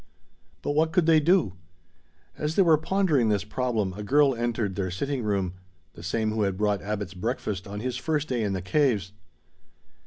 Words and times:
But 0.63 0.71
what 0.71 0.91
could 0.93 1.05
they 1.05 1.19
do? 1.19 1.53
As 2.35 2.55
they 2.55 2.63
were 2.63 2.75
pondering 2.75 3.29
this 3.29 3.43
problem, 3.43 3.93
a 3.93 4.01
girl 4.01 4.33
entered 4.33 4.73
their 4.73 4.89
sitting 4.89 5.21
room 5.21 5.53
the 5.93 6.01
same 6.01 6.31
who 6.31 6.41
had 6.41 6.57
brought 6.57 6.81
Abbot's 6.81 7.13
breakfast 7.13 7.67
on 7.67 7.81
his 7.81 7.97
first 7.97 8.27
day 8.29 8.41
in 8.43 8.53
the 8.53 8.63
caves. 8.63 9.11